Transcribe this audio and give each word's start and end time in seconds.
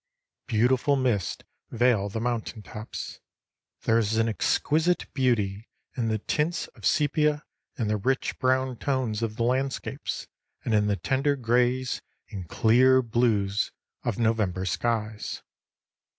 Beautiful 0.47 0.95
mists 0.95 1.43
veil 1.69 2.09
the 2.09 2.19
mountain 2.19 2.63
tops. 2.63 3.19
There 3.83 3.99
is 3.99 4.17
an 4.17 4.27
exquisite 4.27 5.05
beauty 5.13 5.69
in 5.95 6.07
the 6.07 6.17
tints 6.17 6.65
of 6.69 6.87
sepia 6.87 7.43
and 7.77 7.87
the 7.87 7.97
rich 7.97 8.39
brown 8.39 8.77
tones 8.77 9.21
of 9.21 9.35
the 9.35 9.43
landscapes 9.43 10.25
and 10.65 10.73
in 10.73 10.87
the 10.87 10.95
tender 10.95 11.35
grays 11.35 12.01
and 12.31 12.49
clear 12.49 13.03
blues 13.03 13.71
of 14.03 14.17
November 14.17 14.65
skies. 14.65 15.43